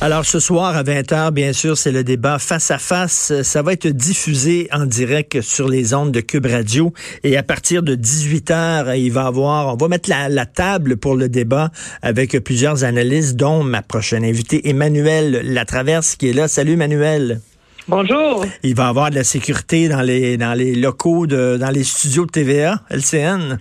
Alors 0.00 0.24
ce 0.24 0.40
soir 0.40 0.76
à 0.76 0.82
20h, 0.82 1.30
bien 1.30 1.52
sûr, 1.52 1.78
c'est 1.78 1.92
le 1.92 2.02
débat 2.02 2.38
face 2.38 2.70
à 2.70 2.78
face. 2.78 3.32
Ça 3.42 3.62
va 3.62 3.72
être 3.72 3.86
diffusé 3.86 4.68
en 4.72 4.86
direct 4.86 5.40
sur 5.40 5.68
les 5.68 5.94
ondes 5.94 6.10
de 6.10 6.20
Cube 6.20 6.46
Radio. 6.46 6.92
Et 7.22 7.36
à 7.36 7.42
partir 7.42 7.82
de 7.82 7.94
18h, 7.94 8.98
il 8.98 9.12
va 9.12 9.26
avoir, 9.26 9.74
on 9.74 9.76
va 9.76 9.88
mettre 9.88 10.10
la, 10.10 10.28
la 10.28 10.46
table 10.46 10.96
pour 10.96 11.14
le 11.14 11.28
débat 11.28 11.70
avec 12.02 12.36
plusieurs 12.40 12.82
analystes, 12.82 13.36
dont 13.36 13.62
ma 13.62 13.82
prochaine 13.82 14.24
invitée, 14.24 14.68
Emmanuel 14.68 15.42
Latraverse, 15.44 16.16
qui 16.16 16.30
est 16.30 16.32
là. 16.32 16.48
Salut, 16.48 16.72
Emmanuel. 16.72 17.40
Bonjour. 17.88 18.44
Il 18.62 18.74
va 18.74 18.88
avoir 18.88 19.10
de 19.10 19.16
la 19.16 19.24
sécurité 19.24 19.88
dans 19.88 20.02
les, 20.02 20.36
dans 20.36 20.54
les 20.54 20.74
locaux, 20.74 21.26
de, 21.26 21.56
dans 21.56 21.70
les 21.70 21.84
studios 21.84 22.26
de 22.26 22.30
TVA, 22.30 22.80
LCN. 22.90 23.58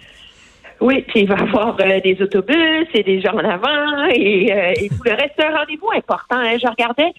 Oui, 0.82 1.04
puis 1.07 1.21
il 1.21 1.27
va 1.27 1.36
y 1.36 1.41
avoir 1.41 1.77
euh, 1.79 2.00
des 2.00 2.20
autobus 2.21 2.88
et 2.95 3.04
des 3.04 3.21
gens 3.21 3.34
en 3.34 3.45
avant 3.48 4.05
et, 4.09 4.52
euh, 4.52 4.73
et 4.75 4.89
tout 4.89 5.04
le 5.05 5.11
reste. 5.11 5.34
C'est 5.38 5.45
un 5.45 5.55
rendez-vous 5.55 5.91
important. 5.95 6.38
Hein. 6.38 6.57
Je 6.59 6.68
regardais, 6.68 7.13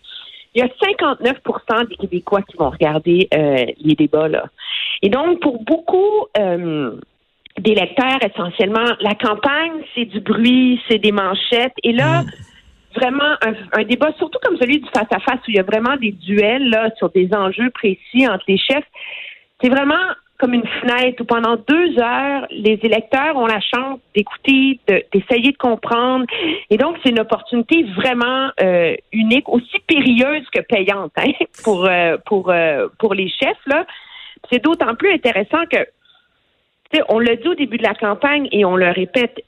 il 0.54 0.62
y 0.62 0.62
a 0.62 0.66
59% 0.66 1.88
des 1.88 1.94
Québécois 1.94 2.42
qui 2.42 2.56
vont 2.56 2.70
regarder 2.70 3.28
euh, 3.32 3.64
les 3.80 3.94
débats. 3.94 4.26
Là. 4.26 4.46
Et 5.00 5.08
donc, 5.08 5.40
pour 5.40 5.62
beaucoup 5.62 6.26
des 6.34 7.74
lecteurs, 7.74 8.18
essentiellement, 8.22 8.96
la 9.00 9.14
campagne, 9.14 9.82
c'est 9.94 10.06
du 10.06 10.20
bruit, 10.20 10.80
c'est 10.88 10.98
des 10.98 11.12
manchettes. 11.12 11.74
Et 11.84 11.92
là, 11.92 12.24
vraiment 12.96 13.36
un, 13.42 13.54
un, 13.80 13.84
débat, 13.84 14.12
surtout 14.18 14.38
comme 14.42 14.56
celui 14.58 14.80
du 14.80 14.88
face-à-face, 14.88 15.40
où 15.46 15.50
il 15.50 15.56
y 15.56 15.60
a 15.60 15.64
vraiment 15.64 15.96
des 15.96 16.12
duels 16.12 16.68
là, 16.68 16.90
sur 16.96 17.10
des 17.10 17.32
enjeux 17.32 17.70
précis 17.70 18.26
entre 18.26 18.44
les 18.48 18.58
chefs. 18.58 18.86
C'est 19.62 19.68
vraiment 19.68 19.94
comme 20.38 20.54
une 20.54 20.66
fenêtre 20.80 21.22
où 21.22 21.24
pendant 21.24 21.56
deux 21.56 21.98
heures, 22.00 22.46
les 22.50 22.78
électeurs 22.82 23.36
ont 23.36 23.46
la 23.46 23.60
chance 23.60 24.00
d'écouter, 24.14 24.80
d'essayer 24.88 25.52
de, 25.52 25.56
comprendre. 25.56 26.26
Et 26.68 26.76
donc, 26.76 26.96
c'est 27.02 27.10
une 27.10 27.20
opportunité 27.20 27.84
vraiment 27.96 28.50
euh, 28.60 28.96
unique, 29.12 29.48
aussi 29.48 29.78
périlleuse 29.86 30.44
que 30.52 30.60
payante 30.60 31.12
hein, 31.16 31.30
pour, 31.64 31.86
euh, 31.88 32.16
pour, 32.26 32.50
euh, 32.50 32.88
pour 32.98 33.14
les 33.14 33.28
chefs. 33.28 33.64
Là. 33.66 33.86
C'est 34.50 34.62
d'autant 34.62 34.94
plus 34.96 35.12
intéressant 35.12 35.64
que, 35.70 35.78
on 37.08 37.20
l'a 37.20 37.36
dit 37.36 37.48
au 37.48 37.54
début 37.54 37.78
de 37.78 37.84
la 37.84 37.94
campagne 37.94 38.48
et 38.52 38.64
on 38.64 38.76
le 38.76 38.90
répète, 38.90 39.42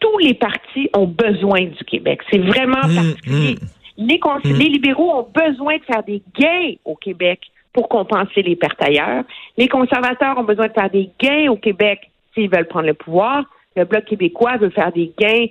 tous 0.00 0.18
les 0.18 0.34
partis 0.34 0.88
ont 0.94 1.06
besoin 1.06 1.60
du 1.60 1.84
Québec. 1.84 2.22
C'est 2.30 2.38
vraiment 2.38 2.88
mmh, 2.88 2.94
particulier. 2.94 3.54
Mmh. 3.54 4.06
Les, 4.08 4.18
mmh. 4.18 4.58
les 4.58 4.64
libéraux 4.64 5.12
ont 5.12 5.28
besoin 5.32 5.76
de 5.76 5.84
faire 5.84 6.02
des 6.02 6.22
gains 6.36 6.72
au 6.84 6.96
Québec 6.96 7.40
pour 7.72 7.88
compenser 7.88 8.42
les 8.42 8.56
pertes 8.56 8.82
ailleurs. 8.82 9.24
Les 9.56 9.68
conservateurs 9.68 10.38
ont 10.38 10.44
besoin 10.44 10.68
de 10.68 10.72
faire 10.72 10.90
des 10.90 11.10
gains 11.20 11.50
au 11.50 11.56
Québec 11.56 12.10
s'ils 12.34 12.50
veulent 12.50 12.68
prendre 12.68 12.86
le 12.86 12.94
pouvoir. 12.94 13.44
Le 13.76 13.84
Bloc 13.84 14.04
québécois 14.04 14.56
veut 14.56 14.70
faire 14.70 14.92
des 14.92 15.12
gains 15.18 15.46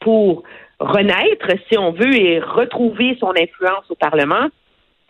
pour 0.00 0.42
renaître, 0.78 1.48
si 1.70 1.78
on 1.78 1.92
veut, 1.92 2.14
et 2.14 2.40
retrouver 2.40 3.16
son 3.20 3.30
influence 3.30 3.84
au 3.90 3.94
Parlement. 3.94 4.48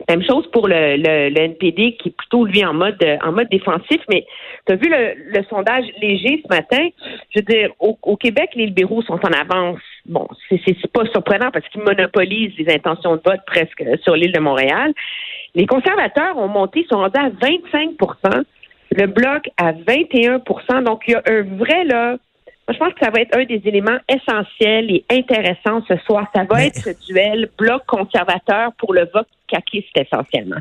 Même 0.09 0.25
chose 0.25 0.49
pour 0.51 0.67
le, 0.67 0.97
le, 0.97 1.39
NPD 1.39 1.97
qui 1.97 2.09
est 2.09 2.17
plutôt 2.17 2.45
lui 2.45 2.65
en 2.65 2.75
mode 2.75 3.03
en 3.23 3.33
mode 3.33 3.49
défensif. 3.51 4.01
Mais 4.09 4.27
tu 4.67 4.73
as 4.73 4.77
vu 4.77 4.89
le, 4.91 5.43
sondage 5.49 5.85
léger 6.01 6.43
ce 6.43 6.55
matin? 6.55 6.89
Je 7.31 7.39
veux 7.39 7.45
dire, 7.45 7.71
au, 7.79 7.97
au 8.03 8.17
Québec, 8.17 8.51
les 8.55 8.67
libéraux 8.67 9.03
sont 9.03 9.21
en 9.25 9.31
avance. 9.31 9.81
Bon, 10.07 10.27
c'est 10.49 10.93
pas 10.93 11.07
surprenant 11.07 11.51
parce 11.53 11.67
qu'ils 11.69 11.83
monopolisent 11.83 12.57
les 12.59 12.75
intentions 12.75 13.17
de 13.17 13.23
vote 13.25 13.41
presque 13.47 13.85
sur 14.03 14.17
l'île 14.17 14.33
de 14.33 14.41
Montréal. 14.41 14.93
Les 15.55 15.67
conservateurs 15.67 16.39
ont 16.39 16.49
monté, 16.49 16.87
sont 16.91 16.99
rendus 16.99 17.19
à 17.19 17.29
25% 17.29 18.45
le 18.95 19.07
bloc 19.07 19.49
à 19.57 19.73
21% 19.73 20.85
Donc, 20.85 21.03
il 21.07 21.13
y 21.13 21.15
a 21.15 21.23
un 21.27 21.43
vrai, 21.57 21.85
là, 21.85 22.17
moi, 22.69 22.75
je 22.75 22.79
pense 22.79 22.95
que 22.95 23.05
ça 23.05 23.11
va 23.11 23.21
être 23.21 23.37
un 23.37 23.45
des 23.45 23.61
éléments 23.65 23.99
essentiels 24.09 24.91
et 24.91 25.05
intéressants 25.11 25.83
ce 25.89 25.97
soir. 26.07 26.27
Ça 26.35 26.45
va 26.45 26.65
être 26.65 26.77
ce 26.77 27.07
duel 27.07 27.51
bloc 27.59 27.85
conservateur 27.87 28.73
pour 28.79 28.95
le 28.95 29.09
vote 29.13 29.27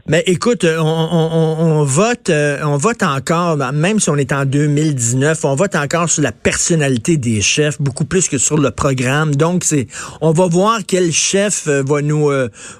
Mais 0.08 0.23
écoute, 0.25 0.64
euh, 0.64 0.78
on, 0.80 1.84
vote, 1.84 2.30
euh, 2.30 2.59
on 2.64 2.78
vote 2.78 3.03
encore, 3.03 3.58
même 3.73 4.00
si 4.00 4.09
on 4.09 4.17
est 4.17 4.31
en 4.31 4.45
2019, 4.45 5.45
on 5.45 5.55
vote 5.55 5.76
encore 5.76 6.10
sur 6.10 6.23
la 6.23 6.32
personnalité 6.32 7.17
des 7.17 7.42
chefs, 7.42 7.82
beaucoup 7.82 8.05
plus 8.05 8.27
que 8.27 8.38
sur 8.38 8.58
le 8.58 8.71
programme. 8.71 9.36
Donc, 9.36 9.64
c'est, 9.64 9.88
on 10.21 10.32
va 10.32 10.48
voir 10.48 10.80
quel 10.86 11.11
chef 11.11 11.67
euh, 11.67 11.83
va 11.86 12.02
nous, 12.02 12.30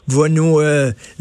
va 0.08 0.30
nous 0.30 0.60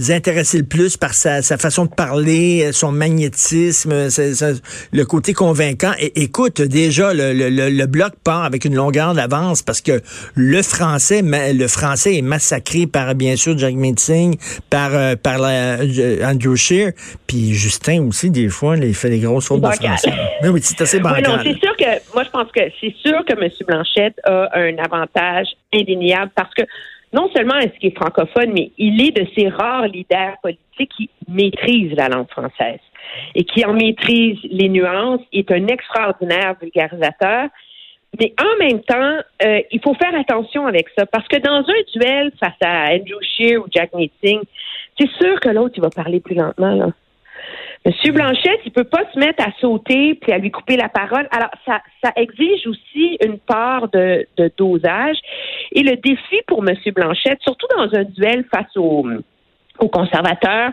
intéresser 0.09 0.59
le 0.59 0.65
plus 0.65 0.97
par 0.97 1.15
sa, 1.15 1.43
façon 1.43 1.85
de 1.85 1.91
parler, 1.91 2.71
son 2.73 2.93
magnétisme, 2.93 3.93
le 3.93 5.05
côté 5.05 5.35
convaincant. 5.35 5.93
Et 5.99 6.23
écoute, 6.23 6.61
déjà, 6.63 7.13
le, 7.13 7.33
le, 7.33 7.87
bloc 7.87 8.13
part 8.23 8.45
avec 8.45 8.65
une 8.65 8.75
longueur 8.75 9.15
d'avance 9.15 9.63
parce 9.63 9.81
que 9.81 10.01
le 10.35 10.63
français, 10.63 11.23
le 11.23 11.67
français 11.67 12.17
est 12.17 12.23
massacré 12.23 12.87
par, 12.87 13.15
bien 13.15 13.37
sûr, 13.37 13.59
Jack 13.59 13.75
Meeting, 13.75 14.37
par 14.69 14.80
par, 15.23 15.41
euh, 15.43 16.25
Andrew 16.25 16.57
Shear, 16.57 16.93
puis 17.27 17.53
Justin 17.53 18.07
aussi, 18.09 18.31
des 18.31 18.49
fois, 18.49 18.77
il 18.77 18.95
fait 18.95 19.11
des 19.11 19.21
grosses 19.21 19.49
fautes 19.49 19.61
de 19.61 19.67
français. 19.67 20.13
Mais 20.43 20.49
oui, 20.49 20.61
c'est 20.63 20.81
assez 20.81 21.01
bancal. 21.01 21.23
non, 21.25 21.39
c'est 21.43 21.59
sûr 21.59 21.77
que, 21.77 22.15
moi, 22.15 22.25
je 22.25 22.31
pense 22.31 22.51
que 22.53 22.61
c'est 22.81 22.95
sûr 23.05 23.25
que 23.25 23.33
M. 23.33 23.51
Blanchette 23.67 24.21
a 24.25 24.49
un 24.59 24.79
avantage 24.79 25.49
indéniable 25.73 26.31
parce 26.35 26.53
que 26.55 26.63
non 27.13 27.29
seulement 27.35 27.57
est-ce 27.57 27.79
qu'il 27.79 27.91
est 27.91 27.97
francophone, 27.97 28.53
mais 28.53 28.71
il 28.79 29.01
est 29.05 29.11
de 29.11 29.27
ces 29.37 29.49
rares 29.49 29.89
leaders 29.89 30.37
politiques 30.43 30.93
qui 30.97 31.11
maîtrisent 31.29 31.97
la 31.97 32.09
langue 32.09 32.31
française 32.31 32.81
et 33.35 33.45
qui 33.45 33.65
en 33.65 33.73
maîtrise 33.73 34.39
les 34.45 34.69
nuances. 34.69 35.21
Il 35.33 35.41
est 35.41 35.53
un 35.53 35.67
extraordinaire 35.67 36.55
vulgarisateur. 36.61 37.49
Mais 38.19 38.35
en 38.41 38.65
même 38.65 38.81
temps, 38.83 39.19
euh, 39.45 39.61
il 39.71 39.81
faut 39.83 39.95
faire 39.95 40.15
attention 40.19 40.67
avec 40.67 40.89
ça 40.99 41.07
parce 41.07 41.27
que 41.29 41.37
dans 41.37 41.59
un 41.59 41.83
duel 41.95 42.33
face 42.41 42.53
à 42.61 42.93
Andrew 42.93 43.21
Shear 43.37 43.61
ou 43.61 43.67
Jack 43.73 43.95
Meeting, 43.95 44.41
c'est 45.01 45.11
sûr 45.13 45.41
que 45.41 45.49
l'autre, 45.49 45.75
il 45.77 45.83
va 45.83 45.91
parler 45.91 46.21
plus 46.21 46.35
lentement. 46.35 46.75
Là. 46.75 46.89
Monsieur 47.87 48.13
Blanchette, 48.13 48.61
il 48.67 48.73
peut 48.73 48.85
pas 48.85 49.11
se 49.13 49.19
mettre 49.19 49.43
à 49.43 49.53
sauter 49.59 50.15
puis 50.15 50.33
à 50.33 50.39
lui 50.39 50.51
couper 50.51 50.77
la 50.77 50.91
parole. 50.91 51.27
Alors, 51.31 51.49
ça, 51.65 51.81
ça 52.05 52.13
exige 52.17 52.67
aussi 52.67 53.17
une 53.25 53.39
part 53.39 53.89
de, 53.89 54.27
dosage. 54.59 55.17
Et 55.73 55.83
le 55.83 55.97
défi 55.97 56.41
pour 56.47 56.63
Monsieur 56.63 56.93
Blanchette, 56.93 57.41
surtout 57.41 57.67
dans 57.75 57.89
un 57.95 58.05
duel 58.05 58.45
face 58.53 58.77
aux 58.77 59.89
conservateurs, 59.89 60.73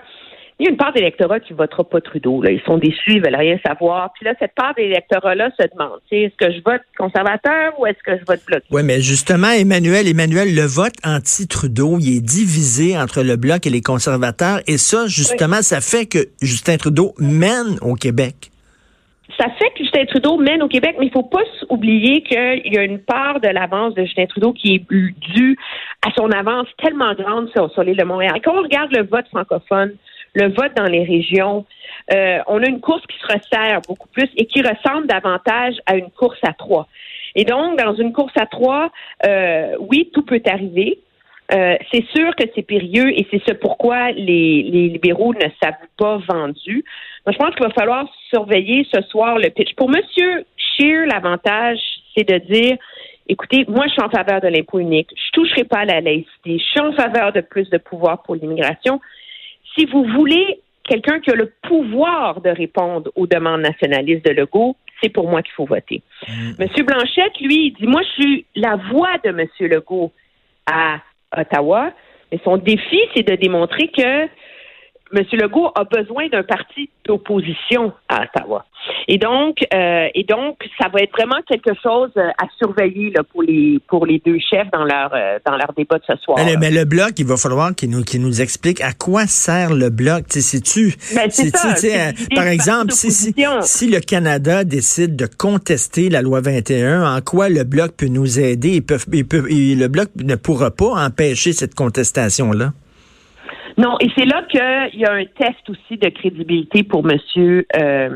il 0.60 0.66
y 0.66 0.68
a 0.68 0.72
une 0.72 0.78
part 0.78 0.92
d'électorat 0.92 1.40
qui 1.40 1.54
votera 1.54 1.84
pas 1.84 2.02
Trudeau. 2.02 2.42
Là. 2.42 2.52
Ils 2.52 2.62
sont 2.62 2.78
déçus, 2.78 3.14
ils 3.14 3.22
veulent 3.22 3.36
rien 3.36 3.60
savoir. 3.66 4.12
Puis 4.14 4.26
là, 4.26 4.34
cette 4.40 4.56
part 4.56 4.74
d'électorat-là 4.76 5.52
se 5.60 5.68
demande, 5.68 6.00
est-ce 6.12 6.36
que 6.36 6.52
je 6.52 6.64
vote 6.64 6.82
conservateur 6.98 7.80
ou 7.80 7.86
est-ce 7.86 8.02
que 8.04 8.18
je 8.18 8.26
vote 8.26 8.40
bloc? 8.48 8.64
Oui, 8.72 8.82
mais 8.84 9.00
justement, 9.00 9.52
Emmanuel, 9.52 10.08
Emmanuel, 10.08 10.56
le 10.56 10.66
vote 10.66 10.96
anti-Trudeau, 11.04 11.98
il 12.00 12.18
est 12.18 12.26
divisé 12.26 12.98
entre 12.98 13.22
le 13.22 13.36
bloc 13.36 13.68
et 13.68 13.70
les 13.70 13.82
conservateurs. 13.82 14.62
Et 14.68 14.78
ça, 14.78 15.06
justement, 15.08 15.62
ça 15.62 15.80
fait 15.80 16.08
que 16.08 16.20
Justin 16.42 16.78
Trudeau 16.78 17.14
mène 17.20 17.78
au 17.82 17.94
Québec 17.94 18.52
ça 19.40 19.50
fait 19.60 19.70
que 19.72 19.84
Justin 19.84 20.06
Trudeau 20.06 20.38
mène 20.38 20.64
au 20.64 20.68
Québec, 20.68 20.96
mais 20.98 21.06
il 21.06 21.10
ne 21.10 21.14
faut 21.14 21.22
pas 21.22 21.44
oublier 21.70 22.22
qu'il 22.24 22.74
y 22.74 22.78
a 22.78 22.84
une 22.84 23.00
part 23.00 23.40
de 23.40 23.48
l'avance 23.50 23.94
de 23.94 24.04
Justin 24.04 24.26
Trudeau 24.26 24.52
qui 24.52 24.76
est 24.76 24.92
due 25.36 25.58
à 26.06 26.12
son 26.18 26.32
avance 26.32 26.68
tellement 26.82 27.14
grande 27.14 27.50
sur, 27.52 27.72
sur 27.72 27.84
l'île 27.84 27.98
de 27.98 28.04
Montréal. 28.04 28.40
Quand 28.44 28.58
on 28.58 28.64
regarde 28.64 28.92
le 28.92 29.04
vote 29.04 29.28
francophone, 29.28 29.94
le 30.34 30.50
vote 30.50 30.74
dans 30.76 30.86
les 30.86 31.04
régions, 31.04 31.66
euh, 32.14 32.40
on 32.48 32.62
a 32.64 32.68
une 32.68 32.80
course 32.80 33.06
qui 33.08 33.18
se 33.20 33.28
resserre 33.28 33.82
beaucoup 33.88 34.08
plus 34.10 34.30
et 34.36 34.46
qui 34.46 34.62
ressemble 34.62 35.08
davantage 35.08 35.76
à 35.86 35.96
une 35.96 36.10
course 36.12 36.40
à 36.44 36.54
trois. 36.54 36.88
Et 37.36 37.44
donc, 37.44 37.78
dans 37.78 37.96
une 37.96 38.14
course 38.14 38.34
à 38.40 38.46
trois, 38.46 38.92
euh, 39.26 39.76
oui, 39.80 40.10
tout 40.14 40.24
peut 40.24 40.42
arriver. 40.46 41.00
Euh, 41.54 41.76
c'est 41.92 42.06
sûr 42.16 42.36
que 42.36 42.44
c'est 42.56 42.64
périlleux 42.64 43.10
et 43.18 43.26
c'est 43.32 43.42
ce 43.48 43.54
pourquoi 43.54 44.12
les, 44.12 44.64
libéraux 44.64 45.34
ne 45.34 45.50
s'avouent 45.62 45.78
pas 45.98 46.18
vendus. 46.28 46.84
Moi, 47.26 47.34
je 47.34 47.38
pense 47.38 47.56
qu'il 47.56 47.66
va 47.66 47.72
falloir 47.72 48.06
surveiller 48.30 48.86
ce 48.94 49.02
soir 49.04 49.38
le 49.38 49.50
pitch. 49.50 49.74
Pour 49.76 49.90
Monsieur 49.90 50.46
Scheer, 50.58 51.06
l'avantage, 51.06 51.80
c'est 52.16 52.28
de 52.28 52.38
dire 52.52 52.78
écoutez, 53.30 53.66
moi, 53.68 53.86
je 53.88 53.92
suis 53.92 54.02
en 54.02 54.10
faveur 54.10 54.42
de 54.42 54.48
l'impôt 54.48 54.80
unique. 54.80 55.10
Je 55.16 55.32
toucherai 55.32 55.64
pas 55.64 55.80
à 55.80 55.86
la 55.86 56.02
laïcité. 56.02 56.58
Je 56.58 56.64
suis 56.64 56.82
en 56.82 56.94
faveur 56.94 57.32
de 57.32 57.42
plus 57.42 57.70
de 57.70 57.78
pouvoir 57.78 58.24
pour 58.24 58.36
l'immigration 58.36 59.00
si 59.78 59.86
vous 59.86 60.04
voulez 60.04 60.60
quelqu'un 60.84 61.20
qui 61.20 61.30
a 61.32 61.36
le 61.36 61.52
pouvoir 61.62 62.42
de 62.42 62.50
répondre 62.50 63.12
aux 63.16 63.28
demandes 63.28 63.62
nationalistes 63.62 64.26
de 64.26 64.32
Legault, 64.32 64.76
c'est 65.02 65.10
pour 65.10 65.30
moi 65.30 65.42
qu'il 65.42 65.54
faut 65.54 65.66
voter. 65.66 66.02
Mm. 66.28 66.52
Monsieur 66.60 66.84
Blanchette, 66.84 67.40
lui, 67.42 67.68
il 67.68 67.74
dit, 67.74 67.88
moi, 67.88 68.02
je 68.02 68.22
suis 68.22 68.46
la 68.56 68.78
voix 68.92 69.18
de 69.24 69.32
Monsieur 69.32 69.68
Legault 69.68 70.12
à 70.66 71.00
Ottawa, 71.36 71.92
mais 72.32 72.40
son 72.44 72.58
défi, 72.58 73.00
c'est 73.16 73.28
de 73.28 73.36
démontrer 73.36 73.90
que 73.90 74.28
M. 75.14 75.24
Legault 75.34 75.72
a 75.76 75.84
besoin 75.84 76.28
d'un 76.28 76.44
parti 76.44 76.90
d'opposition 77.06 77.94
à 78.10 78.24
Ottawa. 78.24 78.66
Et 79.08 79.18
donc, 79.18 79.66
euh, 79.74 80.08
et 80.14 80.24
donc, 80.24 80.58
ça 80.80 80.90
va 80.90 81.02
être 81.02 81.12
vraiment 81.12 81.42
quelque 81.48 81.72
chose 81.82 82.12
euh, 82.18 82.30
à 82.42 82.48
surveiller 82.58 83.12
là, 83.12 83.24
pour 83.24 83.44
les 83.44 83.80
pour 83.88 84.06
les 84.06 84.22
deux 84.26 84.38
chefs 84.40 84.70
dans 84.72 84.84
leur 84.84 85.14
euh, 85.14 85.40
dans 85.46 85.56
leur 85.56 85.74
débat 85.76 85.98
de 85.98 86.04
ce 86.06 86.16
soir. 86.18 86.38
Mais, 86.44 86.56
mais, 86.58 86.72
le 86.72 86.86
bloc, 86.86 87.12
il 87.18 87.26
va 87.26 87.38
falloir 87.38 87.74
qu'il 87.76 87.90
nous 87.90 88.04
qu'il 88.04 88.22
nous 88.22 88.42
explique 88.42 88.82
à 88.82 88.94
quoi 88.94 89.26
sert 89.28 89.74
le 89.74 89.90
bloc. 89.90 90.26
sais 90.30 90.62
tu 90.62 90.94
ben, 91.16 91.30
par 92.36 92.48
exemple, 92.48 92.92
si, 92.92 93.12
si, 93.12 93.34
si, 93.62 93.90
le 93.90 94.00
Canada 94.00 94.64
décide 94.64 95.16
de 95.16 95.26
contester 95.26 96.10
la 96.10 96.22
loi 96.22 96.42
21, 96.42 97.16
en 97.16 97.22
quoi 97.22 97.50
le 97.50 97.64
bloc 97.64 97.92
peut 97.98 98.08
nous 98.08 98.40
aider? 98.40 98.76
Il 98.76 98.86
peut, 98.86 99.00
il 99.12 99.28
peut, 99.28 99.46
le 99.50 99.88
bloc 99.88 100.10
ne 100.18 100.36
pourra 100.36 100.72
pas 100.72 101.06
empêcher 101.06 101.54
cette 101.54 101.76
contestation 101.76 102.52
là. 102.52 102.72
Non, 103.78 103.96
et 104.00 104.08
c'est 104.18 104.26
là 104.26 104.44
qu'il 104.50 105.00
y 105.00 105.06
a 105.06 105.14
un 105.14 105.26
test 105.26 105.70
aussi 105.70 105.98
de 105.98 106.10
crédibilité 106.10 106.82
pour 106.82 107.04
Monsieur 107.04 107.68
euh, 107.76 108.10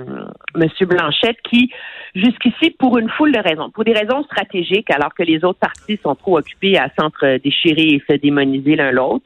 Monsieur 0.56 0.88
Blanchette 0.88 1.38
qui, 1.48 1.72
jusqu'ici, 2.16 2.72
pour 2.72 2.98
une 2.98 3.10
foule 3.10 3.32
de 3.32 3.40
raisons, 3.40 3.70
pour 3.70 3.84
des 3.84 3.94
raisons 3.94 4.24
stratégiques, 4.24 4.90
alors 4.90 5.14
que 5.14 5.22
les 5.22 5.44
autres 5.46 5.60
partis 5.60 6.00
sont 6.02 6.16
trop 6.16 6.40
occupés 6.40 6.80
à 6.80 6.90
s'entre-déchirer 7.00 7.90
et 7.96 8.04
se 8.10 8.18
démoniser 8.18 8.76
l'un 8.76 8.92
l'autre, 8.92 9.24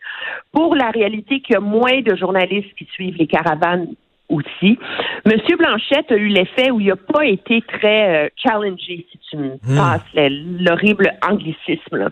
pour 0.52 0.76
la 0.76 0.92
réalité 0.92 1.40
qu'il 1.40 1.54
y 1.54 1.58
a 1.58 1.62
moins 1.62 2.02
de 2.02 2.16
journalistes 2.16 2.76
qui 2.78 2.86
suivent 2.92 3.16
les 3.18 3.28
caravanes 3.28 3.88
aussi. 4.28 4.78
Monsieur 5.26 5.56
Blanchette 5.56 6.12
a 6.12 6.16
eu 6.16 6.28
l'effet 6.28 6.70
où 6.72 6.82
il 6.82 6.88
n'a 6.88 6.96
pas 6.96 7.26
été 7.26 7.62
très 7.62 8.26
euh, 8.26 8.30
challengé, 8.36 9.06
si 9.10 9.20
tu 9.30 9.38
me 9.38 9.54
hmm. 9.64 9.78
passes 9.78 10.30
l'horrible 10.60 11.14
anglicisme. 11.26 12.10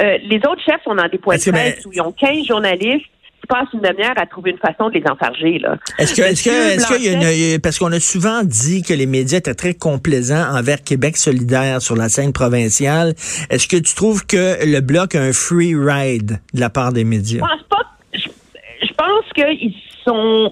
Euh, 0.00 0.18
les 0.24 0.38
autres 0.38 0.62
chefs 0.64 0.82
sont 0.82 0.96
dans 0.96 1.08
des 1.08 1.18
points 1.18 1.36
de 1.36 1.50
presse 1.50 1.86
où 1.86 1.92
ils 1.92 2.00
ont 2.00 2.12
15 2.12 2.46
journalistes 2.46 3.06
passe 3.46 3.68
une 3.72 3.80
demi-heure 3.80 4.14
à 4.16 4.26
trouver 4.26 4.52
une 4.52 4.58
façon 4.58 4.88
de 4.88 4.98
les 4.98 5.04
enfarger. 5.10 5.58
Là. 5.58 5.76
Est-ce 5.98 6.14
que, 6.14 6.22
est-ce 6.22 6.44
que, 6.44 6.50
est-ce 6.50 6.86
qu'il 6.86 7.04
y 7.04 7.08
a 7.08 7.54
une, 7.54 7.60
parce 7.60 7.78
qu'on 7.78 7.92
a 7.92 8.00
souvent 8.00 8.42
dit 8.42 8.82
que 8.82 8.94
les 8.94 9.06
médias 9.06 9.38
étaient 9.38 9.54
très 9.54 9.74
complaisants 9.74 10.56
envers 10.56 10.82
Québec 10.82 11.16
solidaire 11.16 11.80
sur 11.80 11.96
la 11.96 12.08
scène 12.08 12.32
provinciale. 12.32 13.14
Est-ce 13.50 13.68
que 13.68 13.76
tu 13.76 13.94
trouves 13.94 14.26
que 14.26 14.64
le 14.64 14.80
bloc 14.80 15.14
a 15.14 15.22
un 15.22 15.32
free 15.32 15.74
ride 15.74 16.40
de 16.54 16.60
la 16.60 16.70
part 16.70 16.92
des 16.92 17.04
médias? 17.04 17.44
Je 17.44 17.56
pense 17.56 17.66
pas. 17.68 17.82
Je, 18.14 18.92
pense 18.94 19.32
qu'ils 19.34 19.74
sont, 20.04 20.50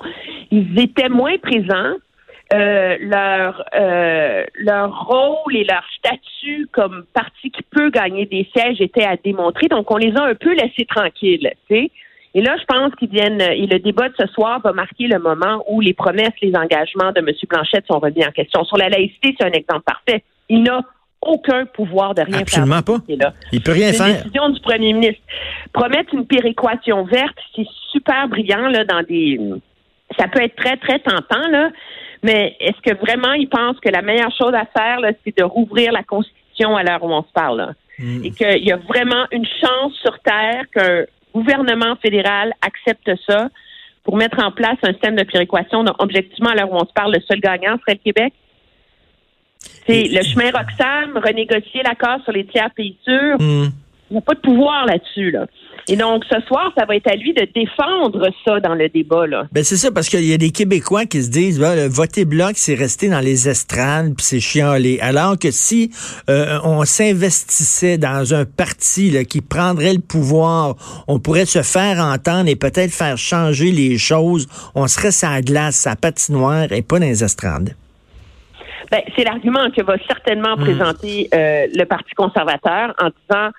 ils 0.51 0.81
étaient 0.81 1.09
moins 1.09 1.39
présents. 1.39 1.97
Euh, 2.53 2.97
leur 3.01 3.65
euh, 3.77 4.45
leur 4.57 5.07
rôle 5.07 5.55
et 5.55 5.63
leur 5.63 5.85
statut 5.97 6.67
comme 6.73 7.05
parti 7.15 7.53
qui 7.53 7.63
peut 7.71 7.91
gagner 7.91 8.27
des 8.27 8.49
sièges 8.53 8.81
était 8.81 9.05
à 9.05 9.17
démontrer. 9.17 9.69
Donc, 9.69 9.89
on 9.93 9.97
les 9.97 10.13
a 10.17 10.25
un 10.25 10.35
peu 10.35 10.53
laissés 10.55 10.85
tranquilles. 10.85 11.53
Tu 11.69 11.77
sais. 11.77 11.91
Et 12.35 12.43
là, 12.43 12.57
je 12.61 12.65
pense 12.65 12.95
qu'ils 12.95 13.11
viennent, 13.11 13.41
et 13.41 13.67
le 13.67 13.79
débat 13.79 14.09
de 14.09 14.15
ce 14.19 14.27
soir 14.29 14.61
va 14.61 14.73
marquer 14.73 15.09
le 15.09 15.19
moment 15.19 15.65
où 15.69 15.81
les 15.81 15.95
promesses, 15.95 16.33
les 16.43 16.55
engagements 16.55 17.11
de 17.13 17.19
M. 17.19 17.31
Blanchette 17.49 17.87
sont 17.91 17.99
remis 17.99 18.25
en 18.25 18.31
question. 18.31 18.65
Sur 18.65 18.77
la 18.77 18.89
laïcité, 18.89 19.35
c'est 19.39 19.47
un 19.47 19.53
exemple 19.53 19.83
parfait. 19.85 20.23
Il 20.49 20.63
n'a 20.63 20.83
aucun 21.23 21.67
pouvoir 21.67 22.15
de 22.15 22.23
rien 22.23 22.39
Absolument 22.39 22.83
faire. 22.85 22.95
Absolument 22.97 23.25
pas. 23.25 23.35
Il 23.53 23.63
peut 23.63 23.73
rien 23.73 23.93
faire. 23.93 24.07
C'est 24.07 24.23
décision 24.25 24.49
du 24.51 24.61
premier 24.61 24.93
ministre. 24.93 25.23
Promettre 25.73 26.15
une 26.15 26.27
péréquation 26.27 27.05
verte, 27.05 27.37
c'est 27.55 27.67
super 27.91 28.29
brillant, 28.29 28.69
là, 28.69 28.85
dans 28.85 29.03
des, 29.03 29.39
ça 30.19 30.29
peut 30.29 30.43
être 30.43 30.57
très, 30.57 30.77
très 30.77 30.99
tentant, 31.01 31.49
là. 31.51 31.71
Mais 32.23 32.57
est-ce 32.61 32.81
que 32.83 32.97
vraiment 32.99 33.33
il 33.33 33.49
pense 33.49 33.81
que 33.81 33.89
la 33.89 34.03
meilleure 34.03 34.33
chose 34.37 34.53
à 34.55 34.67
faire, 34.77 35.01
là, 35.01 35.13
c'est 35.25 35.37
de 35.37 35.45
rouvrir 35.45 35.93
la 35.93 36.03
Constitution 36.03 36.77
à 36.77 36.83
l'heure 36.83 37.03
où 37.03 37.11
on 37.11 37.23
se 37.23 37.33
parle, 37.33 37.59
là? 37.59 37.73
Hmm. 37.99 38.25
Et 38.25 38.31
qu'il 38.31 38.65
y 38.65 38.73
a 38.73 38.77
vraiment 38.77 39.27
une 39.31 39.47
chance 39.47 39.93
sur 40.03 40.19
Terre 40.21 40.65
qu'un 40.75 41.05
gouvernement 41.35 41.97
fédéral 41.97 42.53
accepte 42.63 43.11
ça 43.27 43.49
pour 44.05 44.17
mettre 44.17 44.43
en 44.45 44.51
place 44.51 44.77
un 44.83 44.93
système 44.93 45.17
de 45.17 45.25
péréquation. 45.25 45.85
Donc, 45.85 45.97
objectivement, 45.99 46.51
à 46.51 46.55
l'heure 46.55 46.73
où 46.73 46.77
on 46.77 46.87
se 46.87 46.93
parle, 46.93 47.15
le 47.15 47.21
seul 47.21 47.41
gagnant 47.41 47.79
serait 47.79 47.95
le 47.95 48.13
Québec. 48.13 48.33
C'est 49.87 50.05
le 50.05 50.23
chemin 50.23 50.51
Roxham, 50.51 51.19
renégocier 51.19 51.83
l'accord 51.83 52.23
sur 52.25 52.33
les 52.33 52.47
tiers 52.47 52.71
pays 52.71 52.97
sûrs. 53.05 53.37
Hmm. 53.39 53.69
Il 54.11 54.15
n'y 54.15 54.19
a 54.19 54.23
pas 54.23 54.35
de 54.35 54.41
pouvoir 54.41 54.87
là-dessus. 54.87 55.31
Là. 55.31 55.47
Et 55.89 55.97
donc, 55.97 56.25
ce 56.31 56.41
soir, 56.43 56.73
ça 56.77 56.85
va 56.85 56.97
être 56.97 57.09
à 57.09 57.17
lui 57.17 57.33
de 57.33 57.47
défendre 57.55 58.29
ça 58.45 58.61
dans 58.61 58.75
le 58.75 58.89
débat. 58.89 59.27
Là. 59.27 59.45
Ben 59.53 59.65
c'est 59.65 59.77
ça, 59.77 59.91
parce 59.91 60.09
qu'il 60.09 60.25
y 60.25 60.33
a 60.33 60.37
des 60.37 60.51
Québécois 60.51 61.07
qui 61.07 61.23
se 61.23 61.31
disent, 61.31 61.59
ben, 61.59 61.89
voter 61.89 62.25
bloc, 62.25 62.53
c'est 62.55 62.75
rester 62.75 63.09
dans 63.09 63.21
les 63.21 63.49
estrades, 63.49 64.15
puis 64.17 64.25
c'est 64.25 64.41
chialé. 64.41 64.99
Alors 65.01 65.39
que 65.39 65.51
si 65.51 65.91
euh, 66.29 66.59
on 66.65 66.85
s'investissait 66.85 67.99
dans 67.99 68.35
un 68.35 68.45
parti 68.45 69.11
là, 69.11 69.25
qui 69.25 69.41
prendrait 69.41 69.95
le 69.95 70.01
pouvoir, 70.01 70.77
on 71.09 71.19
pourrait 71.19 71.47
se 71.47 71.63
faire 71.63 71.99
entendre 71.99 72.49
et 72.49 72.57
peut-être 72.57 72.93
faire 72.93 73.19
changer 73.19 73.71
les 73.71 73.99
choses. 73.99 74.47
On 74.75 74.87
serait 74.87 75.11
sa 75.11 75.41
glace, 75.41 75.77
sa 75.77 75.97
patinoire 75.97 76.73
et 76.73 76.83
pas 76.83 76.99
dans 76.99 77.07
les 77.07 77.25
estrades. 77.25 77.75
Ben, 78.91 79.01
c'est 79.17 79.25
l'argument 79.25 79.71
que 79.71 79.83
va 79.83 79.97
certainement 80.07 80.57
hmm. 80.57 80.61
présenter 80.61 81.29
euh, 81.33 81.67
le 81.75 81.85
Parti 81.85 82.13
conservateur 82.15 82.95
en 82.99 83.09
disant 83.09 83.51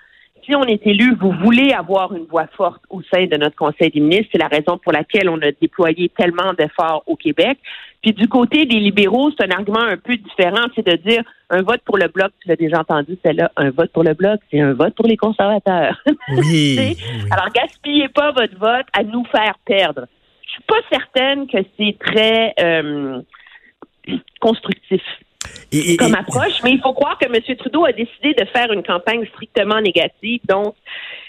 si 0.45 0.55
on 0.55 0.63
est 0.63 0.85
élu, 0.85 1.15
vous 1.19 1.31
voulez 1.43 1.71
avoir 1.73 2.13
une 2.13 2.25
voix 2.25 2.47
forte 2.55 2.81
au 2.89 3.01
sein 3.03 3.25
de 3.25 3.37
notre 3.37 3.55
Conseil 3.55 3.91
des 3.91 3.99
ministres. 3.99 4.29
C'est 4.31 4.37
la 4.37 4.47
raison 4.47 4.77
pour 4.77 4.91
laquelle 4.91 5.29
on 5.29 5.39
a 5.41 5.51
déployé 5.51 6.09
tellement 6.09 6.53
d'efforts 6.53 7.03
au 7.07 7.15
Québec. 7.15 7.57
Puis 8.01 8.13
du 8.13 8.27
côté 8.27 8.65
des 8.65 8.79
libéraux, 8.79 9.29
c'est 9.31 9.45
un 9.45 9.55
argument 9.55 9.83
un 9.83 9.97
peu 9.97 10.15
différent, 10.15 10.65
c'est 10.75 10.85
de 10.85 10.95
dire 10.95 11.23
un 11.49 11.61
vote 11.61 11.81
pour 11.85 11.97
le 11.97 12.07
bloc, 12.07 12.31
tu 12.41 12.47
l'as 12.47 12.55
déjà 12.55 12.79
entendu, 12.79 13.17
c'est 13.23 13.33
là, 13.33 13.51
un 13.57 13.69
vote 13.69 13.91
pour 13.91 14.03
le 14.03 14.13
bloc, 14.13 14.39
c'est 14.49 14.59
un 14.59 14.73
vote 14.73 14.95
pour 14.95 15.05
les 15.05 15.17
conservateurs. 15.17 16.01
Oui, 16.29 16.97
Alors 17.29 17.49
gaspillez 17.53 18.07
pas 18.09 18.31
votre 18.31 18.57
vote 18.57 18.85
à 18.93 19.03
nous 19.03 19.25
faire 19.25 19.55
perdre. 19.65 20.07
Je 20.45 20.51
suis 20.51 20.63
pas 20.63 20.77
certaine 20.91 21.47
que 21.47 21.57
c'est 21.77 21.97
très 21.99 22.53
euh, 22.59 23.21
constructif 24.39 25.01
comme 25.97 26.15
approche, 26.15 26.61
mais 26.63 26.71
il 26.71 26.81
faut 26.81 26.93
croire 26.93 27.17
que 27.17 27.25
M. 27.25 27.55
Trudeau 27.57 27.85
a 27.85 27.91
décidé 27.91 28.33
de 28.33 28.45
faire 28.45 28.71
une 28.71 28.83
campagne 28.83 29.25
strictement 29.33 29.79
négative. 29.79 30.41
Donc, 30.47 30.75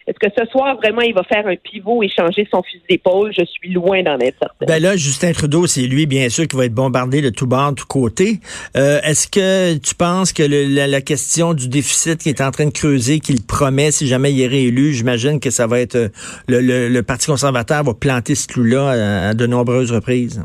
est-ce 0.07 0.19
que 0.19 0.33
ce 0.37 0.51
soir, 0.51 0.77
vraiment, 0.77 1.03
il 1.03 1.15
va 1.15 1.23
faire 1.23 1.47
un 1.47 1.55
pivot 1.55 2.03
et 2.03 2.09
changer 2.09 2.47
son 2.51 2.63
fusil 2.63 2.83
d'épaule? 2.91 3.33
Je 3.33 3.45
suis 3.45 3.73
loin 3.73 4.03
d'en 4.03 4.19
être 4.19 4.37
certain. 4.41 4.67
Ben 4.67 4.83
là, 4.83 4.97
Justin 4.97 5.33
Trudeau, 5.33 5.69
c'est 5.69 5.83
lui, 5.83 6.07
bien 6.07 6.29
sûr, 6.29 6.49
qui 6.49 6.57
va 6.57 6.65
être 6.65 6.75
bombardé 6.75 7.23
de 7.23 7.31
tout 7.31 7.47
bord, 7.47 7.71
de 7.71 7.77
tous 7.77 7.87
côtés. 7.87 8.41
Euh, 8.77 9.01
est-ce 9.03 9.29
que 9.29 9.79
tu 9.79 9.95
penses 9.95 10.33
que 10.33 10.43
la, 10.43 11.01
question 11.01 11.53
du 11.55 11.69
déficit 11.69 12.19
qui 12.19 12.29
est 12.29 12.41
en 12.41 12.51
train 12.51 12.67
de 12.67 12.73
creuser, 12.73 13.21
qu'il 13.21 13.45
promet 13.45 13.91
si 13.91 14.07
jamais 14.07 14.33
il 14.33 14.41
est 14.41 14.47
réélu, 14.47 14.93
j'imagine 14.93 15.41
que 15.41 15.51
ça 15.51 15.67
va 15.67 15.81
être 15.81 15.97
euh, 15.97 16.09
le, 16.49 17.01
Parti 17.03 17.27
conservateur 17.27 17.83
va 17.83 17.95
planter 17.95 18.35
ce 18.35 18.47
clou-là 18.47 19.29
à, 19.29 19.35
de 19.35 19.47
nombreuses 19.47 19.91
reprises? 19.91 20.43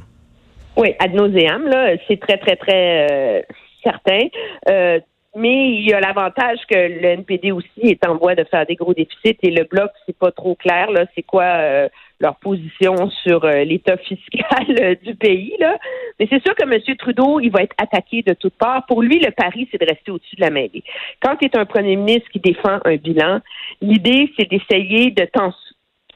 Oui, 0.76 0.94
ad 1.00 1.14
nauseam, 1.14 1.68
là, 1.68 1.96
c'est 2.08 2.20
très, 2.20 2.38
très, 2.38 2.56
très 2.56 3.08
euh, 3.12 3.42
certain. 3.88 4.28
Euh, 4.70 5.00
mais 5.36 5.70
il 5.70 5.88
y 5.88 5.94
a 5.94 6.00
l'avantage 6.00 6.58
que 6.70 6.76
le 6.76 7.06
NPD 7.06 7.52
aussi 7.52 7.82
est 7.84 8.08
en 8.08 8.16
voie 8.18 8.34
de 8.34 8.44
faire 8.46 8.66
des 8.66 8.76
gros 8.76 8.94
déficits 8.94 9.38
et 9.44 9.52
le 9.52 9.66
bloc, 9.66 9.92
c'est 10.06 10.18
pas 10.18 10.32
trop 10.32 10.56
clair, 10.56 10.90
là, 10.90 11.06
c'est 11.14 11.22
quoi 11.22 11.44
euh, 11.44 11.90
leur 12.20 12.38
position 12.38 12.96
sur 13.24 13.46
l'état 13.46 13.98
fiscal 13.98 14.98
du 15.04 15.14
pays, 15.14 15.54
là? 15.60 15.78
Mais 16.20 16.28
c'est 16.32 16.42
sûr 16.44 16.56
que 16.56 16.64
M. 16.64 16.96
Trudeau, 16.98 17.40
il 17.40 17.52
va 17.52 17.62
être 17.62 17.76
attaqué 17.78 18.24
de 18.24 18.34
toutes 18.34 18.56
parts. 18.56 18.86
Pour 18.88 19.04
lui, 19.04 19.20
le 19.20 19.30
pari, 19.30 19.68
c'est 19.72 19.80
de 19.80 19.86
rester 19.86 20.10
au-dessus 20.10 20.38
de 20.38 20.42
la 20.42 20.50
mêlée. 20.50 20.84
Quand 21.22 21.36
tu 21.36 21.46
es 21.46 21.56
un 21.56 21.66
premier 21.66 21.96
ministre 21.96 22.30
qui 22.32 22.40
défend 22.40 22.80
un 22.84 22.96
bilan, 22.96 23.40
l'idée, 23.82 24.32
c'est 24.40 24.50
d'essayer 24.50 25.12
de 25.12 25.26
t'en 25.26 25.54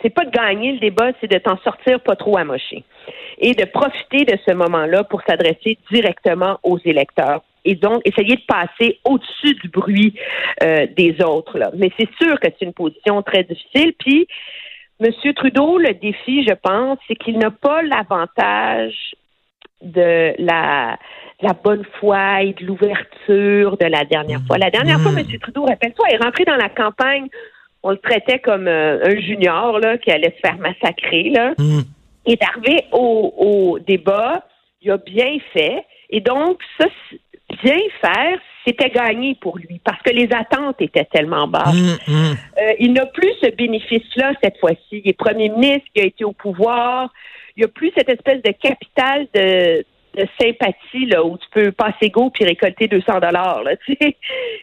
c'est 0.01 0.09
pas 0.09 0.25
de 0.25 0.31
gagner 0.31 0.73
le 0.73 0.79
débat, 0.79 1.11
c'est 1.19 1.31
de 1.31 1.37
t'en 1.37 1.57
sortir 1.59 1.99
pas 1.99 2.15
trop 2.15 2.37
amoché 2.37 2.83
et 3.37 3.53
de 3.53 3.65
profiter 3.65 4.25
de 4.25 4.37
ce 4.47 4.53
moment-là 4.53 5.03
pour 5.03 5.21
s'adresser 5.27 5.77
directement 5.91 6.57
aux 6.63 6.79
électeurs 6.79 7.41
et 7.65 7.75
donc 7.75 8.01
essayer 8.05 8.35
de 8.35 8.45
passer 8.47 8.99
au-dessus 9.05 9.55
du 9.55 9.69
bruit 9.69 10.15
euh, 10.63 10.87
des 10.97 11.17
autres. 11.23 11.57
Là. 11.57 11.71
Mais 11.75 11.91
c'est 11.99 12.09
sûr 12.21 12.39
que 12.39 12.47
c'est 12.47 12.65
une 12.65 12.73
position 12.73 13.21
très 13.21 13.43
difficile. 13.43 13.93
Puis, 13.99 14.27
M. 14.99 15.11
Trudeau, 15.35 15.77
le 15.77 15.93
défi, 15.93 16.43
je 16.43 16.53
pense, 16.53 16.99
c'est 17.07 17.15
qu'il 17.15 17.37
n'a 17.37 17.51
pas 17.51 17.81
l'avantage 17.81 19.15
de 19.81 20.33
la, 20.37 20.97
la 21.41 21.53
bonne 21.53 21.83
foi 21.99 22.43
et 22.43 22.53
de 22.53 22.65
l'ouverture 22.65 23.77
de 23.77 23.85
la 23.85 24.05
dernière 24.05 24.41
fois. 24.45 24.57
La 24.59 24.69
dernière 24.69 24.99
fois, 24.99 25.11
M. 25.11 25.25
Trudeau, 25.39 25.65
rappelle-toi, 25.65 26.05
est 26.11 26.23
rentré 26.23 26.45
dans 26.45 26.55
la 26.55 26.69
campagne 26.69 27.27
on 27.83 27.91
le 27.91 27.97
traitait 27.97 28.39
comme 28.39 28.67
euh, 28.67 28.99
un 29.03 29.19
junior 29.19 29.79
là, 29.79 29.97
qui 29.97 30.11
allait 30.11 30.35
se 30.35 30.47
faire 30.47 30.57
massacrer. 30.59 31.29
Là. 31.29 31.53
Mm. 31.57 31.81
Il 32.27 32.33
est 32.33 32.43
arrivé 32.43 32.85
au, 32.91 33.79
débat, 33.87 34.45
il 34.81 34.91
a 34.91 34.97
bien 34.97 35.37
fait. 35.53 35.83
Et 36.09 36.21
donc, 36.21 36.59
ça, 36.79 36.87
bien 37.63 37.79
faire, 38.01 38.39
c'était 38.65 38.89
gagné 38.89 39.35
pour 39.35 39.57
lui 39.57 39.81
parce 39.83 40.01
que 40.01 40.11
les 40.11 40.29
attentes 40.31 40.81
étaient 40.81 41.05
tellement 41.05 41.47
basses. 41.47 41.73
Mm, 41.73 42.11
mm. 42.11 42.31
Euh, 42.61 42.73
il 42.79 42.93
n'a 42.93 43.05
plus 43.07 43.31
ce 43.41 43.49
bénéfice-là 43.49 44.33
cette 44.43 44.57
fois-ci. 44.59 45.01
Il 45.03 45.09
est 45.09 45.17
premier 45.17 45.49
ministre, 45.49 45.87
il 45.95 46.03
a 46.03 46.05
été 46.05 46.23
au 46.23 46.33
pouvoir. 46.33 47.11
Il 47.55 47.61
n'y 47.61 47.65
a 47.65 47.69
plus 47.69 47.91
cette 47.97 48.09
espèce 48.09 48.41
de 48.43 48.51
capital 48.51 49.27
de, 49.33 49.85
de 50.15 50.25
sympathie 50.39 51.05
là 51.05 51.23
où 51.23 51.37
tu 51.37 51.45
peux 51.51 51.71
passer 51.71 52.09
go 52.09 52.29
puis 52.29 52.43
récolter 52.43 52.87
200 52.87 53.19
dollars 53.19 53.63
là 53.63 53.71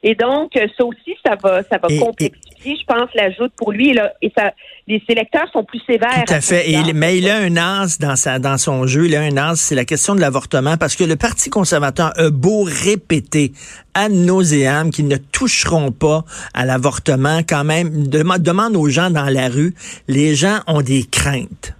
et 0.03 0.15
donc 0.15 0.53
ça 0.55 0.85
aussi 0.85 1.17
ça 1.25 1.37
va 1.43 1.63
ça 1.63 1.79
va 1.79 1.89
complexifier 1.99 2.77
je 2.77 2.85
pense 2.85 3.09
l'ajout 3.15 3.49
pour 3.57 3.73
lui 3.73 3.93
là, 3.93 4.13
et 4.21 4.31
ça 4.37 4.53
les 4.87 5.03
sélecteurs 5.09 5.51
sont 5.53 5.65
plus 5.65 5.81
sévères 5.87 6.25
tout 6.27 6.35
à, 6.35 6.41
fait. 6.41 6.71
Et, 6.71 6.93
mais 6.93 7.19
il 7.19 7.29
a 7.29 7.37
un 7.37 7.57
as 7.57 7.99
dans 7.99 8.17
sa 8.17 8.39
dans 8.39 8.59
son 8.59 8.87
jeu 8.87 9.07
il 9.07 9.17
a 9.17 9.23
un 9.23 9.37
as 9.37 9.57
c'est 9.57 9.75
la 9.75 9.85
question 9.85 10.15
de 10.15 10.21
l'avortement 10.21 10.77
parce 10.77 10.97
que 10.97 11.05
le 11.05 11.17
parti 11.17 11.49
conservateur 11.49 12.13
a 12.17 12.31
beau 12.31 12.65
répéter 12.65 13.53
ad 13.95 14.13
nauseam 14.13 14.91
qu'ils 14.91 15.09
ne 15.09 15.17
toucheront 15.17 15.93
pas 15.93 16.25
à 16.53 16.67
l'avortement 16.67 17.41
quand 17.49 17.65
même 17.65 18.07
demande 18.07 18.77
aux 18.77 18.89
gens 18.89 19.11
dans 19.11 19.29
la 19.29 19.49
rue 19.49 19.75
les 20.09 20.35
gens 20.35 20.59
ont 20.67 20.83
des 20.83 21.05
craintes 21.05 21.78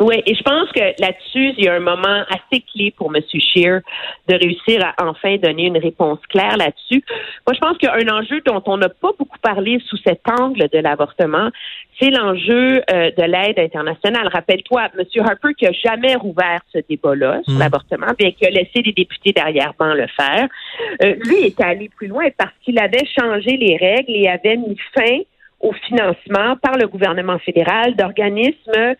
oui, 0.00 0.22
et 0.26 0.34
je 0.34 0.42
pense 0.42 0.70
que 0.72 0.80
là-dessus, 1.00 1.54
il 1.56 1.64
y 1.64 1.68
a 1.68 1.74
un 1.74 1.80
moment 1.80 2.24
assez 2.28 2.62
clé 2.72 2.92
pour 2.96 3.14
M. 3.14 3.22
Scheer 3.28 3.80
de 4.28 4.34
réussir 4.34 4.84
à 4.84 5.06
enfin 5.06 5.36
donner 5.36 5.66
une 5.66 5.78
réponse 5.78 6.18
claire 6.28 6.56
là-dessus. 6.56 7.04
Moi, 7.46 7.54
je 7.54 7.58
pense 7.58 7.78
qu'il 7.78 7.88
y 7.88 7.92
a 7.92 7.94
un 7.94 8.18
enjeu 8.18 8.40
dont 8.46 8.62
on 8.66 8.76
n'a 8.76 8.88
pas 8.88 9.10
beaucoup 9.18 9.38
parlé 9.42 9.80
sous 9.88 9.96
cet 9.98 10.20
angle 10.28 10.68
de 10.72 10.78
l'avortement, 10.78 11.50
c'est 12.00 12.10
l'enjeu 12.10 12.82
euh, 12.90 13.10
de 13.10 13.22
l'aide 13.22 13.58
internationale. 13.58 14.28
Rappelle-toi, 14.28 14.88
M. 14.96 15.04
Harper 15.24 15.54
qui 15.54 15.66
a 15.66 15.72
jamais 15.72 16.14
rouvert 16.14 16.60
ce 16.72 16.78
débat-là 16.88 17.40
sur 17.44 17.54
mmh. 17.54 17.58
l'avortement, 17.58 18.12
bien 18.16 18.30
qu'il 18.30 18.46
a 18.46 18.50
laissé 18.50 18.82
les 18.84 18.92
députés 18.92 19.32
derrière-ban 19.32 19.94
le 19.94 20.06
faire. 20.06 20.48
Euh, 21.02 21.14
lui 21.24 21.44
est 21.44 21.60
allé 21.60 21.88
plus 21.88 22.06
loin 22.06 22.28
parce 22.36 22.52
qu'il 22.62 22.78
avait 22.78 23.06
changé 23.18 23.56
les 23.56 23.76
règles 23.76 24.12
et 24.14 24.28
avait 24.28 24.56
mis 24.56 24.76
fin 24.94 25.18
au 25.60 25.72
financement 25.72 26.56
par 26.62 26.76
le 26.76 26.86
gouvernement 26.86 27.38
fédéral 27.40 27.96
d'organismes 27.96 28.94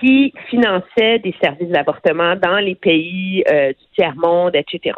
qui 0.00 0.32
finançait 0.48 1.18
des 1.18 1.34
services 1.42 1.68
d'avortement 1.68 2.36
dans 2.36 2.58
les 2.58 2.74
pays 2.74 3.42
euh, 3.50 3.68
du 3.68 3.84
tiers-monde, 3.94 4.54
etc. 4.54 4.94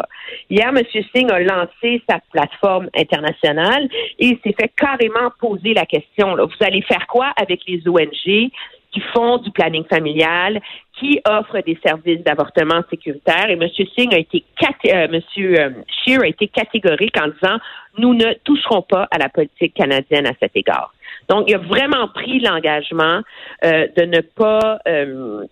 Hier, 0.49 0.69
M. 0.69 0.79
Singh 1.15 1.31
a 1.31 1.39
lancé 1.41 2.03
sa 2.09 2.19
plateforme 2.33 2.89
internationale 2.97 3.89
et 4.19 4.27
il 4.27 4.39
s'est 4.45 4.55
fait 4.59 4.73
carrément 4.77 5.31
poser 5.39 5.75
la 5.75 5.87
question, 5.87 6.35
là, 6.35 6.45
vous 6.45 6.65
allez 6.67 6.83
faire 6.83 7.07
quoi 7.07 7.33
avec 7.37 7.61
les 7.67 7.83
ONG 7.87 8.51
qui 8.93 9.01
font 9.15 9.39
du 9.39 9.51
planning 9.51 9.85
familial, 9.85 10.61
qui 10.99 11.21
offrent 11.27 11.61
des 11.65 11.79
services 11.85 12.23
d'avortement 12.23 12.83
sécuritaire. 12.91 13.49
Et 13.49 13.53
M. 13.53 13.69
Singh 13.97 14.15
a 14.15 14.19
été, 14.19 14.45
euh, 14.87 15.09
M. 15.11 15.21
Euh, 15.39 15.71
Scheer 15.89 16.21
a 16.23 16.27
été 16.27 16.49
catégorique 16.49 17.17
en 17.17 17.29
disant, 17.29 17.59
nous 17.99 18.15
ne 18.15 18.35
toucherons 18.45 18.83
pas 18.83 19.09
à 19.11 19.19
la 19.19 19.29
politique 19.29 19.75
canadienne 19.75 20.27
à 20.27 20.33
cet 20.41 20.53
égard. 20.55 20.93
Donc, 21.29 21.45
il 21.49 21.55
a 21.55 21.59
vraiment 21.59 22.09
pris 22.09 22.41
l'engagement 22.41 23.21
euh, 23.65 23.87
de 23.97 24.05
ne 24.05 24.21
pas 24.21 24.81
euh, 24.89 25.45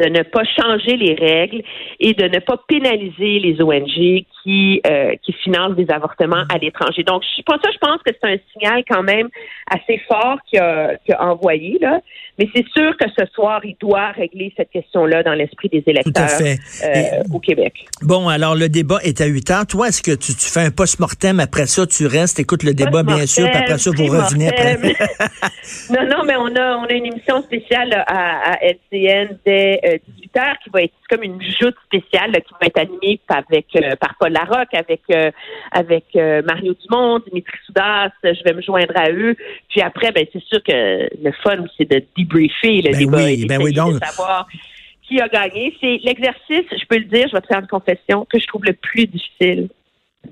de 0.00 0.08
ne 0.08 0.22
pas 0.22 0.42
changer 0.44 0.96
les 0.96 1.14
règles 1.14 1.62
et 2.00 2.14
de 2.14 2.24
ne 2.24 2.40
pas 2.40 2.60
pénaliser 2.66 3.38
les 3.38 3.62
ONG 3.62 4.24
qui 4.42 4.80
euh, 4.86 5.14
qui 5.22 5.32
financent 5.32 5.76
des 5.76 5.88
avortements 5.88 6.44
à 6.52 6.58
l'étranger. 6.58 7.04
Donc, 7.04 7.22
pour 7.46 7.54
ça, 7.62 7.70
je 7.72 7.78
pense 7.78 8.02
que 8.04 8.12
c'est 8.12 8.30
un 8.30 8.36
signal 8.52 8.82
quand 8.88 9.02
même 9.02 9.28
assez 9.70 10.00
fort 10.08 10.38
qu'il 10.48 10.60
a, 10.60 10.98
envoyé 11.20 11.78
là. 11.80 12.00
Mais 12.38 12.48
c'est 12.52 12.66
sûr 12.76 12.96
que 12.96 13.06
ce 13.16 13.24
soir, 13.32 13.60
il 13.64 13.76
doit 13.80 14.08
régler 14.08 14.52
cette 14.56 14.70
question-là 14.70 15.22
dans 15.22 15.34
l'esprit 15.34 15.68
des 15.68 15.84
électeurs 15.86 16.28
euh, 16.40 17.22
au 17.32 17.38
Québec. 17.38 17.86
Bon, 18.02 18.28
alors 18.28 18.56
le 18.56 18.68
débat 18.68 18.98
est 19.04 19.20
à 19.20 19.26
8 19.26 19.50
heures. 19.52 19.66
Toi, 19.66 19.88
est-ce 19.88 20.02
que 20.02 20.10
tu, 20.10 20.34
tu, 20.34 20.50
fais 20.50 20.60
un 20.60 20.72
post-mortem? 20.72 21.38
Après 21.38 21.66
ça, 21.66 21.86
tu 21.86 22.06
restes, 22.06 22.40
écoutes 22.40 22.64
le 22.64 22.74
débat, 22.74 23.04
bien 23.04 23.26
sûr, 23.26 23.48
puis 23.48 23.56
après 23.56 23.78
ça, 23.78 23.90
vous 23.96 24.06
revenez 24.06 24.48
après. 24.48 24.76
non, 25.90 26.08
non, 26.10 26.24
mais 26.26 26.34
on 26.36 26.56
a, 26.56 26.76
on 26.78 26.86
a 26.86 26.92
une 26.92 27.06
émission 27.06 27.40
spéciale 27.42 28.04
à, 28.08 28.52
à 28.52 28.58
LCN 28.64 29.38
dès 29.46 29.80
18 29.84 30.36
euh, 30.36 30.40
heures 30.40 30.56
qui 30.62 30.70
va 30.70 30.82
être 30.82 30.94
comme 31.08 31.22
une 31.22 31.40
joute 31.42 31.76
spéciale 31.86 32.32
qui 32.32 32.54
va 32.60 32.66
être 32.66 32.78
animée 32.78 33.20
avec, 33.28 33.66
euh, 33.76 33.96
par 33.96 34.14
Paul 34.18 34.32
Larocque, 34.32 34.74
avec, 34.74 35.02
avec 35.72 36.04
Mario 36.14 36.74
Dumont, 36.84 37.20
Dimitri 37.20 37.56
Soudas. 37.66 38.10
Je 38.22 38.42
vais 38.44 38.54
me 38.54 38.62
joindre 38.62 38.94
à 38.96 39.10
eux. 39.10 39.36
Puis 39.68 39.80
après, 39.80 40.12
ben, 40.12 40.26
c'est 40.32 40.42
sûr 40.44 40.62
que 40.62 41.08
le 41.22 41.32
fun, 41.42 41.64
c'est 41.76 41.90
de 41.90 42.02
débriefer 42.16 42.82
le 42.82 42.90
ben 42.90 42.98
débat 42.98 43.24
oui, 43.24 43.46
ben 43.46 43.62
oui, 43.62 43.72
donc... 43.72 43.94
de 43.94 44.04
savoir 44.04 44.46
qui 45.06 45.20
a 45.20 45.28
gagné. 45.28 45.76
C'est 45.80 46.00
l'exercice, 46.02 46.66
je 46.70 46.86
peux 46.88 46.98
le 46.98 47.04
dire, 47.04 47.28
je 47.28 47.36
vais 47.36 47.40
te 47.40 47.46
faire 47.46 47.60
une 47.60 47.66
confession, 47.66 48.26
que 48.30 48.38
je 48.38 48.46
trouve 48.46 48.64
le 48.64 48.72
plus 48.72 49.06
difficile 49.06 49.68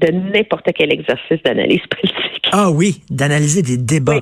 de 0.00 0.10
n'importe 0.10 0.68
quel 0.74 0.92
exercice 0.92 1.42
d'analyse 1.44 1.82
politique. 1.90 2.48
Ah 2.52 2.70
oui, 2.70 3.02
d'analyser 3.10 3.62
des 3.62 3.76
débats. 3.76 4.20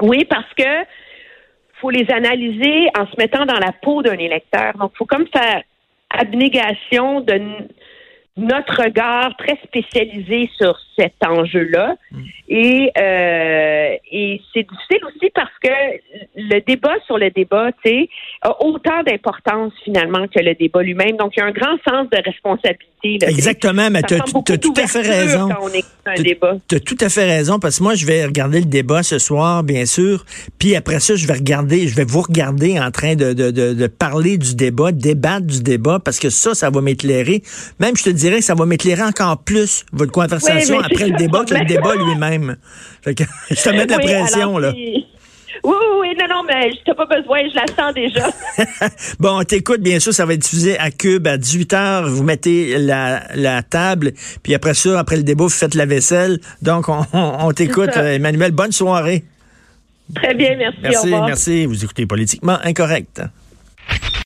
Oui. 0.00 0.24
parce 0.24 0.52
que 0.56 0.84
faut 1.82 1.90
les 1.90 2.08
analyser 2.10 2.88
en 2.96 3.06
se 3.06 3.16
mettant 3.18 3.44
dans 3.44 3.58
la 3.58 3.72
peau 3.72 4.02
d'un 4.02 4.16
électeur. 4.16 4.72
Donc, 4.78 4.92
faut 4.96 5.04
comme 5.04 5.26
faire 5.26 5.62
abnégation 6.10 7.20
de 7.20 7.40
notre 8.36 8.82
regard 8.82 9.36
très 9.36 9.58
spécialisé 9.64 10.50
sur 10.56 10.78
cet 10.96 11.14
enjeu-là. 11.26 11.96
Mm. 12.10 12.20
Et, 12.48 12.92
euh, 12.98 13.96
et 14.10 14.40
c'est 14.52 14.66
difficile 14.68 15.04
aussi 15.06 15.30
parce 15.34 15.52
que 15.62 15.70
le 16.36 16.60
débat 16.60 16.94
sur 17.06 17.18
le 17.18 17.30
débat, 17.30 17.70
tu 17.84 17.90
sais, 17.90 18.08
a 18.42 18.62
autant 18.62 19.02
d'importance 19.06 19.72
finalement 19.84 20.26
que 20.28 20.40
le 20.40 20.54
débat 20.54 20.82
lui-même. 20.82 21.16
Donc, 21.16 21.32
il 21.36 21.40
y 21.40 21.42
a 21.42 21.46
un 21.46 21.52
grand 21.52 21.76
sens 21.86 22.08
de 22.10 22.22
responsabilité. 22.24 22.88
Exactement, 23.04 23.90
mais 23.90 24.02
tu 24.02 24.14
as, 24.14 24.20
tout 24.20 24.74
à 24.76 24.86
fait 24.86 25.00
raison. 25.00 25.48
Tu 26.68 26.76
as 26.76 26.80
tout 26.80 26.96
à 27.00 27.08
fait 27.08 27.24
raison 27.24 27.58
parce 27.58 27.78
que 27.78 27.82
moi, 27.82 27.94
je 27.94 28.06
vais 28.06 28.24
regarder 28.24 28.60
le 28.60 28.66
débat 28.66 29.02
ce 29.02 29.18
soir, 29.18 29.64
bien 29.64 29.86
sûr. 29.86 30.24
Puis 30.58 30.76
après 30.76 31.00
ça, 31.00 31.16
je 31.16 31.26
vais 31.26 31.34
regarder, 31.34 31.88
je 31.88 31.96
vais 31.96 32.04
vous 32.04 32.22
regarder 32.22 32.78
en 32.78 32.90
train 32.90 33.16
de, 33.16 33.32
de, 33.32 33.50
de, 33.50 33.74
de 33.74 33.86
parler 33.88 34.38
du 34.38 34.54
débat, 34.54 34.92
débattre 34.92 35.46
du 35.46 35.62
débat 35.62 35.98
parce 35.98 36.20
que 36.20 36.30
ça, 36.30 36.54
ça 36.54 36.70
va 36.70 36.80
m'éclairer. 36.80 37.42
Même, 37.80 37.96
je 37.96 38.04
te 38.04 38.10
dirais 38.22 38.38
que 38.38 38.44
ça 38.44 38.54
va 38.54 38.66
m'éclairer 38.66 39.02
encore 39.02 39.38
plus 39.38 39.84
votre 39.92 40.12
conversation 40.12 40.80
après 40.80 41.08
le 41.08 41.16
débat 41.18 41.44
que 41.44 41.54
le 41.54 41.64
débat 41.64 41.94
lui-même. 41.94 42.56
je 43.06 43.12
te 43.12 43.70
mets 43.70 43.86
de 43.86 43.90
la 43.90 43.98
pression, 43.98 44.58
là. 44.58 44.72
Oui, 45.64 45.74
oui, 46.00 46.08
non, 46.18 46.26
non, 46.28 46.42
mais 46.44 46.72
je 46.72 46.90
n'ai 46.90 46.96
pas 46.96 47.06
besoin, 47.06 47.38
je 47.48 47.54
la 47.54 47.66
sens 47.66 47.94
déjà. 47.94 48.30
bon, 49.20 49.42
t'écoute, 49.44 49.80
bien 49.80 50.00
sûr, 50.00 50.12
ça 50.12 50.26
va 50.26 50.34
être 50.34 50.40
diffusé 50.40 50.76
à 50.78 50.90
Cube 50.90 51.26
à 51.28 51.36
18 51.36 51.72
h. 51.72 52.04
Vous 52.06 52.24
mettez 52.24 52.78
la, 52.78 53.22
la 53.34 53.62
table, 53.62 54.12
puis 54.42 54.54
après 54.54 54.74
ça, 54.74 54.98
après 54.98 55.16
le 55.16 55.22
débat, 55.22 55.44
vous 55.44 55.50
faites 55.50 55.74
la 55.74 55.86
vaisselle. 55.86 56.40
Donc, 56.62 56.88
on, 56.88 57.04
on, 57.12 57.52
t'écoute, 57.52 57.96
Emmanuel. 57.96 58.50
Bonne 58.50 58.72
soirée. 58.72 59.24
Très 60.14 60.34
bien, 60.34 60.56
merci. 60.56 60.78
Merci, 60.82 61.10
merci. 61.10 61.66
Vous 61.66 61.84
écoutez 61.84 62.06
Politiquement 62.06 62.58
Incorrect. 62.64 63.22